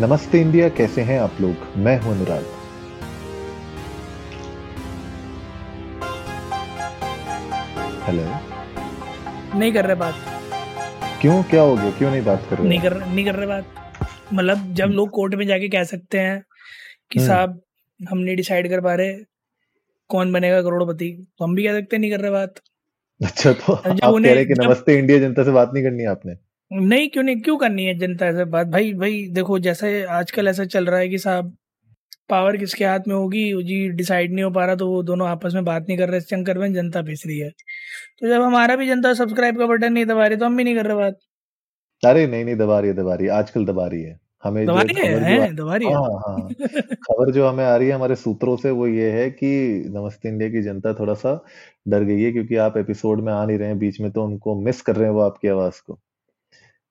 [0.00, 1.64] नमस्ते इंडिया कैसे हैं आप लोग?
[1.76, 2.44] मैं हूँ अनुराग।
[8.04, 8.22] हेलो
[9.58, 10.14] नहीं कर रहे बात।
[11.20, 11.42] क्यों?
[11.42, 11.90] क्या हो गया?
[11.90, 15.34] क्यों नहीं बात कर रहे नहीं कर नहीं कर रहे बात। मतलब जब लोग कोर्ट
[15.34, 16.42] में जाके कह सकते हैं
[17.12, 17.60] कि हम्म। साहब
[18.00, 19.12] हम नहीं डिसाइड कर पा रहे
[20.10, 21.10] कौन बनेगा करोड़पति?
[21.38, 22.60] तो हम भी कह सकते हैं नहीं कर रहे बात।
[23.20, 26.49] अच्छा तो आप कह रहे कि नमस्ते इंडिया जनता से बात नहीं करनी आपने?
[26.70, 27.40] नहीं क्यों नहीं?
[27.40, 28.66] क्यों करनी है जनता से बात?
[28.66, 31.56] भाई भाई देखो जैसे आजकल ऐसा चल रहा है कि साहब
[32.30, 33.42] पावर किसके हाथ में होगी?
[33.64, 36.20] जी डिसाइड नहीं हो पा रहा तो वो दोनों आपस में बात नहीं कर रहे
[36.22, 37.50] चंकर में जनता पिस रही है।
[38.20, 40.76] तो जब हमारा भी जनता सब्सक्राइब का बटन नहीं दबा रही तो हम भी नहीं
[40.76, 41.18] कर रहे बात।
[42.02, 44.82] अरे नहीं नहीं दबा रही है दबा रही है। आजकल दबा रही है। हमें दबा
[44.82, 45.54] रही है खबर जो हैं?
[45.56, 46.48] दबा रही हाँ। हाँ हाँ।
[47.04, 49.48] खबर जो हमें आ रही है हमारे सूत्रों से वो ये है कि
[49.88, 51.34] नमस्ते इंडिया की जनता थोड़ा सा
[51.88, 54.60] डर गई है क्योंकि आप एपिसोड में आ नहीं रहे हैं बीच में तो उनको
[54.62, 56.00] मिस कर रहे हैं वो आपकी आवाज़ को।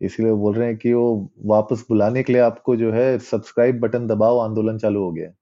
[0.00, 1.06] इसलिए बोल रहे हैं कि वो
[1.46, 5.32] वापस बुलाने के लिए आपको जो है सब्सक्राइब बटन दबाओ आंदोलन चालू हो गया।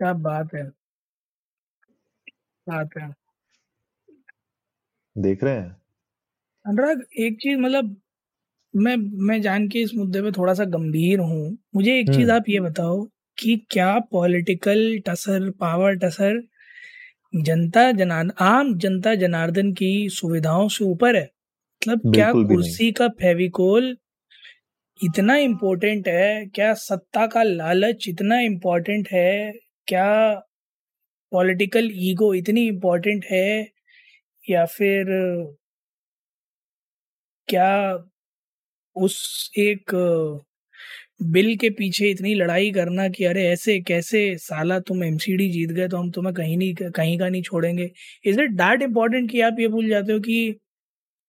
[0.00, 0.72] क्या बात है।
[2.66, 3.12] बात है।
[5.16, 5.76] देख रहे हैं।
[6.64, 7.96] अनुराग एक चीज़ मतलब
[8.74, 12.32] मैं मैं जान के इस मुद्दे पे थोड़ा सा गंभीर हूँ। मुझे एक चीज़ हम्म।
[12.32, 13.02] आप ये बताओ
[13.38, 16.40] कि क्या पॉलिटिकल टसर पावर टसर
[17.32, 21.28] जनता जनार्दन आम जनता जनार्दन की सुविधाओं से ऊपर है?
[21.88, 23.96] मतलब क्या कुर्सी का फेविकोल
[25.00, 26.46] इतना इम्पोर्टेंट है?
[26.46, 29.52] क्या सत्ता का लालच इतना इम्पोर्टेंट है?
[29.88, 30.06] क्या
[31.32, 33.66] पॉलिटिकल ईगो इतनी इम्पोर्टेंट है?
[34.44, 35.06] या फिर
[37.48, 37.68] क्या
[38.96, 39.94] उस एक
[41.32, 45.88] बिल के पीछे इतनी लड़ाई करना कि अरे ऐसे कैसे साला तुम एमसीडी जीत गए
[45.88, 47.90] तो हम तुम्हें कहीं नहीं कहीं का नहीं छोड़ेंगे?
[48.26, 50.56] इज़ इट दैट इम्पोर्टेंट कि आप ये भूल जाते हो कि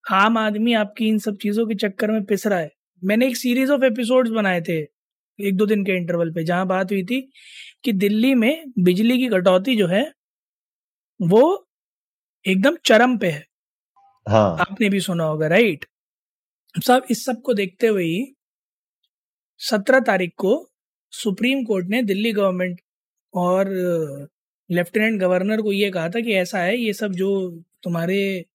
[0.06, 2.72] आम आदमी आपकी इन सब चीज़ों के चक्कर में पिस रहा है।
[3.04, 4.78] मैंने एक सीरीज़ ऑफ़ एपिसोड्स बनाए थे
[5.40, 7.22] एक दो दिन के इंटरवल पे जहाँ बात हुई थी
[7.84, 10.04] कि दिल्ली में बिजली की कटौती जो है
[11.20, 11.44] वो
[12.46, 13.46] एकदम चरम पे है।
[14.30, 15.86] हाँ। आपने भी सुना होगा राइट
[16.86, 18.36] सब इस सबको देखते हुए ही
[19.60, 20.54] सत्रह तारीख को
[21.14, 22.82] सुप्रीम कोर्ट ने दिल्ली गवर्नमेंट
[23.34, 23.70] और
[24.70, 27.30] लेफ्टिनेंट गवर्नर को ये कहा था कि ऐसा है ये सब जो
[27.84, 28.46] तुम्हारे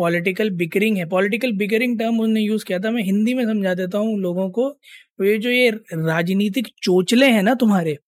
[0.00, 3.98] पॉलिटिकल बिकरिंग है। पॉलिटिकल बिकरिंग टर्म उन्होंने यूज़ किया था। मैं हिंदी में समझा देता
[3.98, 4.70] हूँ लोगों को।
[5.18, 7.98] तो ये जो ये राजनीतिक चोचले हैं ना तुम्हारे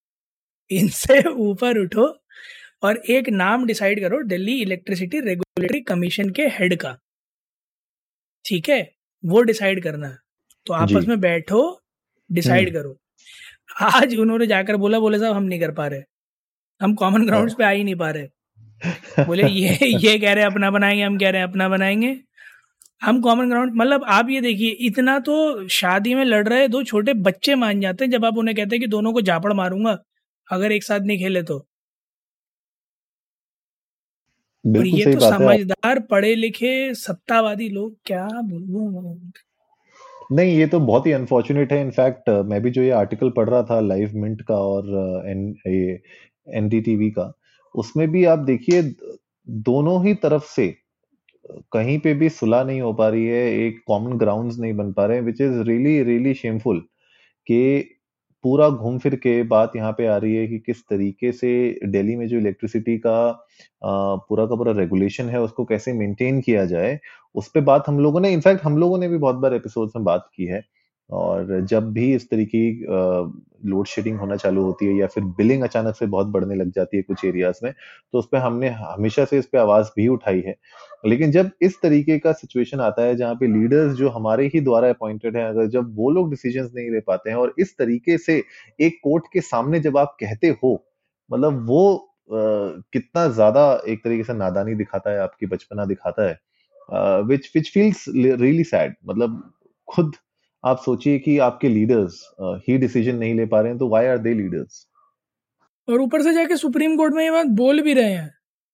[0.70, 2.06] इनसे ऊपर उठो
[2.82, 6.98] और एक नाम डिसाइड करो दिल्ली इलेक्ट्रिसिटी रेगुलेटरी कमीशन के हेड का।
[8.44, 8.94] ठीक है?
[9.24, 10.18] वो डिसाइड करना। है
[10.66, 11.82] तो आपस में बैठो
[12.32, 13.00] डिसाइड हम्म। करो।
[13.82, 16.02] आज उन्होंने जाकर बोला बोले साहब हम नहीं कर पा रहे।
[16.80, 18.28] हम कॉमन ग्राउंड्स पे आ ही नहीं पा रहे।
[19.18, 22.16] बोले ये ये कह रहे हैं अपना बनाएँगे हम कह रहे हैं अपना बनाएँगे।
[23.02, 27.14] हम कॉमन ग्राउंड मतलब आप ये देखिए इतना तो शादी में लड़ रहे दो छोटे
[27.20, 29.98] बच्चे मान जाते हैं जब आप उन्हें कहते हैं कि दोनों को झापड़ मारूँगा
[30.48, 31.58] अगर एक साथ नहीं खेले तो।
[34.64, 39.32] और ये तो समझदार पढ़े लिखे सत्तावादी लोग क्या बोलूँ?
[40.32, 43.62] नहीं ये तो बहुत ही अनफॉर्चुनेट है। इनफैक्ट मैं भी जो ये आर्टिकल पढ़ रहा
[43.62, 44.86] था लाइव मिंट का और
[45.30, 46.00] एन ये
[46.56, 47.32] एनडीटीवी का
[47.74, 48.82] उसमें भी आप देखिए,
[49.48, 50.74] दोनों ही तरफ़ से
[51.72, 55.06] कहीं पे भी सुलह नहीं हो पा रही है, एक कॉमन ग्राउंड्स नहीं बन पा
[55.06, 56.78] रहे हैं which is really really shameful
[57.46, 57.88] कि
[58.44, 61.50] पूरा घूम फिर के बात यहाँ पे आ रही है कि किस तरीके से
[61.86, 63.30] दिल्ली में जो इलेक्ट्रिसिटी का
[63.84, 66.98] पूरा का पूरा रेगुलेशन है, उसको कैसे मेंटेन किया जाए,
[67.34, 70.04] उस पर बात हम लोगों ने इनफैक्ट हम लोगों ने भी बहुत बार एपिसोड में
[70.04, 70.62] बात की है।
[71.12, 72.86] और जब भी इस तरीके की
[73.64, 76.96] लोड शेडिंग होना चालू होती है या फिर बिलिंग अचानक से बहुत बढ़ने लग जाती
[76.96, 77.72] है कुछ एरियाज़ में
[78.12, 80.54] तो उस पर हमने हमेशा से इस पे आवाज़ भी उठाई है।
[81.06, 84.88] लेकिन जब इस तरीके का सिचुएशन आता है जहाँ पे लीडर्स जो हमारे ही द्वारा
[84.90, 88.42] अपॉइंटेड हैं अगर जब वो लोग डिसीज़न नहीं ले पाते हैं और इस तरीके से
[88.80, 90.74] एक कोर्ट के सामने जब आप कहते हो
[91.30, 92.34] मतलब वो अ,
[92.92, 96.38] कितना ज़्यादा एक तरीके से नादानी दिखाता है आपकी बचपना दिखाता है
[97.22, 99.42] which which feels really sad मतलब
[99.88, 100.12] खुद
[100.64, 104.18] आप सोचिए कि आपके लीडर्स ही डिसीज़न नहीं ले पा रहे हैं तो वाई आर
[104.18, 104.86] दे लीडर्स
[105.88, 108.30] और ऊपर से जाके सुप्रीम कोर्ट में ये बात बोल भी रहे हैं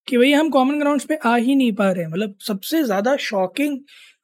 [0.09, 3.17] कि भाई हम कॉमन ग्राउंड्स पे आ ही नहीं पा रहे हैं। मतलब सबसे ज़्यादा
[3.17, 3.79] शॉकिंग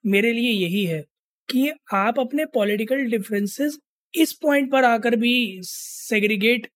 [0.07, 1.05] मेरे लिए यही है
[1.49, 3.79] कि आप अपने पॉलिटिकल डिफरेंसेस
[4.15, 6.69] इस पॉइंट पर आकर भी सेग्रीगेट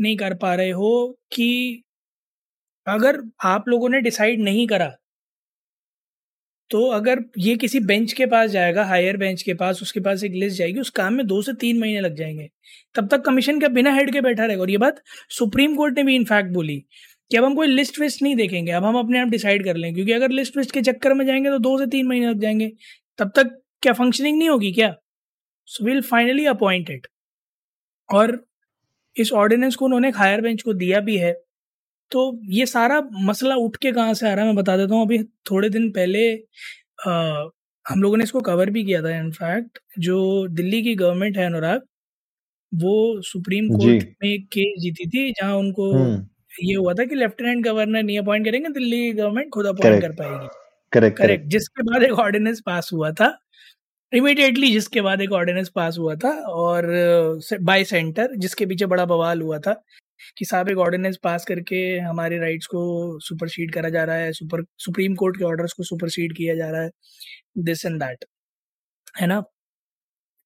[0.00, 1.82] नहीं कर पा रहे हो कि
[2.86, 4.96] अगर आप लोगों ने डिसाइड नहीं करा
[6.72, 10.32] तो अगर ये किसी बेंच के पास जाएगा हायर बेंच के पास, उसके पास एक
[10.32, 12.48] लिस्ट जाएगी, उस काम में दो से तीन महीने लग जाएँगे।
[12.94, 16.02] तब तक कमीशन का बिना हेड के बैठा रहेगा। और ये बात सुप्रीम कोर्ट ने
[16.02, 16.76] भी इनफैक्ट बोली
[17.30, 19.92] कि अब हम कोई लिस्ट विस्ट नहीं देखेंगे, अब हम अपने आप डिसाइड कर लें
[19.94, 22.72] क्योंकि अगर लिस्ट विस्ट के चक्कर में जाएँगे तो दो से तीन महीने लग जाएँगे।
[23.18, 24.94] तब तक क्या फंक्शनिंग नहीं होगी क्या?
[25.68, 27.06] सो विल फाइनली अपॉइंटेड
[28.08, 28.44] और
[29.16, 31.32] इस ऑर्डिनेंस को उन्होंने हायर बेंच को दिया भी है।
[32.12, 35.04] तो ये सारा मसला उठ के कहाँ से आ रहा है मैं बता देता हूँ।
[35.06, 36.32] अभी थोड़े दिन पहले
[37.08, 37.12] आ,
[37.86, 40.18] हम लोगों ने इसको कवर भी किया था इनफैक्ट जो
[40.50, 41.82] दिल्ली की गवर्नमेंट है अनुराग
[42.72, 45.92] वो सुप्रीम कोर्ट में एक केस जीती थी जहाँ उनको
[46.62, 50.12] ये हुआ था कि लेफ्टिनेंट गवर्नर नहीं अपॉइंट करेंगे दिल्ली की गवर्नमेंट खुद अपॉइंट कर
[50.12, 50.48] पाएगी।
[50.92, 53.36] करेक्ट करेक्ट जिसके बाद एक ऑर्डिनेंस पास हुआ था।
[54.12, 56.86] इमीडिएटली जिसके बाद एक ऑर्डिनेंस पास हुआ था और
[57.62, 59.72] बाय सेंटर जिसके पीछे बड़ा बवाल हुआ था।
[60.38, 62.82] कि साहब एक ऑर्डिनेंस पास करके हमारे राइट्स को
[63.28, 66.82] सुपरसीड करा जा रहा है सुपर सुप्रीम कोर्ट के ऑर्डर्स को सुपरसीड किया जा रहा
[66.82, 66.90] है
[67.58, 68.24] दिस एंड दैट
[69.20, 69.40] है ना?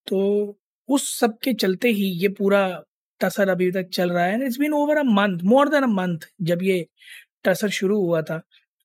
[0.06, 0.58] तो
[0.88, 2.60] उस सब के चलते ही ये पूरा
[3.20, 6.26] टसर अभी तक चल रहा है it's been over a month more than a month
[6.42, 6.86] जब ये
[7.44, 8.40] टसर शुरू हुआ था।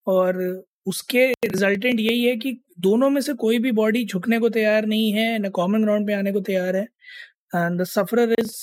[0.08, 0.40] और
[0.88, 5.12] उसके रिजल्टेंट यही है कि दोनों में से कोई भी बॉडी झुकने को तैयार नहीं
[5.14, 6.84] है, न कॉमन ग्राउंड पे आने को तैयार है
[7.56, 8.54] and the sufferer is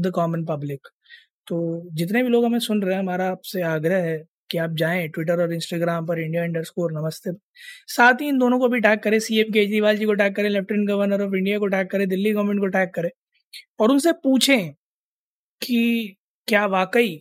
[0.00, 0.88] the common public
[1.50, 1.56] तो
[1.94, 4.16] जितने भी लोग हमें सुन रहे हैं, हमारा आपसे आग्रह है
[4.50, 7.30] कि आप जाएँ ट्विटर और इंस्टाग्राम पर इंडिया इंडर स्कोर नमस्ते।
[7.88, 10.88] साथ ही इन दोनों को भी टैग करें सीएम केजरीवाल जी को टैग करें लेफ्टिनेंट
[10.88, 13.10] गवर्नर ऑफ़ इंडिया को टैग करें, दिल्ली गवर्नमेंट को टैग करें
[13.80, 14.72] और उनसे पूछें
[15.62, 16.16] कि
[16.48, 17.20] क्या वाकई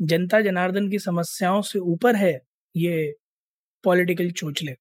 [0.00, 2.32] जनता जनार्दन की समस्याओं से ऊपर है
[2.74, 3.12] ये
[3.84, 4.74] पॉलिटिकल चोचले?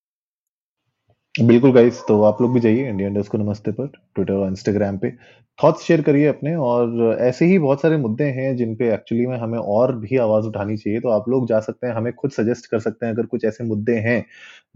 [1.39, 4.97] बिल्कुल गाइस तो आप लोग भी जाइए इंडिया इंडस्ट को नमस्ते पर ट्विटर और इंस्टाग्राम
[4.97, 5.11] पे।
[5.59, 9.37] थॉट्स शेयर करिए अपने और ऐसे ही बहुत सारे मुद्दे हैं जिन पे एक्चुअली में
[9.37, 12.65] हमें और भी आवाज़ उठानी चाहिए तो आप लोग जा सकते हैं, हमें खुद सजेस्ट
[12.71, 14.23] कर सकते हैं अगर कुछ ऐसे मुद्दे हैं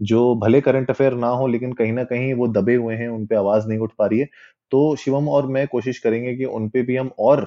[0.02, 3.26] जो भले करंट अफेयर ना हो लेकिन कहीं ना कहीं वो दबे हुए हैं, उन
[3.26, 4.28] पे आवाज़ नहीं उठ पा रही है
[4.72, 7.44] तो शिवम और मैं कोशिश करेंगे कि उन पे भी हम और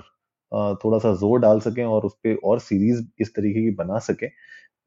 [0.75, 4.29] थोड़ा सा ज़ोर डाल सकें और उस पर और सीरीज़ इस तरीके की बना सकें,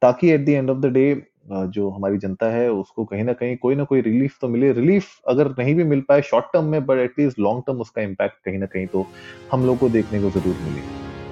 [0.03, 1.11] ताकि at the end of the day
[1.45, 5.07] जो हमारी जनता है उसको कहीं ना कहीं कोई ना कोई रिलीफ तो मिले। रिलीफ
[5.29, 8.59] अगर नहीं भी मिल पाए शॉर्ट टर्म में but at least long term उसका इम्पैक्ट कहीं
[8.59, 9.07] ना कहीं तो
[9.53, 10.81] हम लोग को देखने को ज़रूर मिले।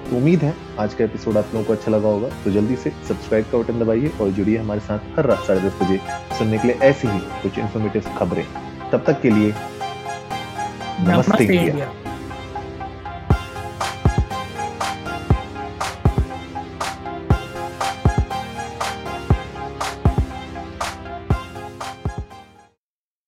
[0.09, 2.89] तो उम्मीद है आज का एपिसोड आप लोगों को अच्छा लगा होगा। तो जल्दी से
[3.07, 5.99] सब्सक्राइब का बटन दबाइए और जुड़िए हमारे साथ हर रात साढ़े दस बजे
[6.37, 8.45] सुनने के लिए ऐसी ही कुछ इन्फॉर्मेटिव खबरें।
[8.91, 9.49] तब तक के लिए
[10.99, 11.91] नमस्ते, नमस्ते इंडिया।